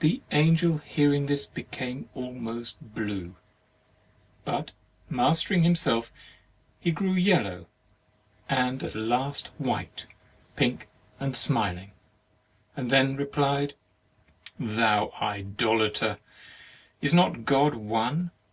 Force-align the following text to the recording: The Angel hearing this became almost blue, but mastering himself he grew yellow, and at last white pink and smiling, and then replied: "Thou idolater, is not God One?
The 0.00 0.20
Angel 0.32 0.78
hearing 0.78 1.26
this 1.26 1.46
became 1.46 2.08
almost 2.12 2.76
blue, 2.80 3.36
but 4.44 4.72
mastering 5.08 5.62
himself 5.62 6.12
he 6.80 6.90
grew 6.90 7.12
yellow, 7.12 7.68
and 8.48 8.82
at 8.82 8.96
last 8.96 9.50
white 9.58 10.06
pink 10.56 10.88
and 11.20 11.36
smiling, 11.36 11.92
and 12.76 12.90
then 12.90 13.14
replied: 13.14 13.74
"Thou 14.58 15.12
idolater, 15.20 16.18
is 17.00 17.14
not 17.14 17.44
God 17.44 17.76
One? 17.76 18.32